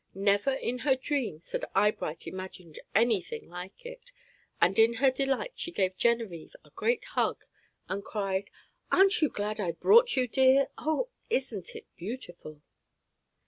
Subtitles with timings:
[0.15, 4.11] Never, even in her dreams, had Eyebright imagined any thing like it,
[4.59, 7.45] and in her delight she gave Genevieve a great hug,
[7.87, 8.49] and cried:
[8.91, 12.63] "Aren't you glad I brought you, dear, and oh, isn't it beautiful?"